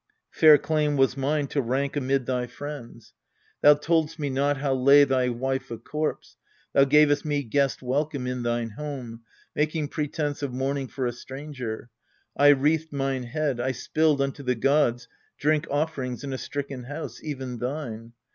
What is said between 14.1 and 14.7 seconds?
unto the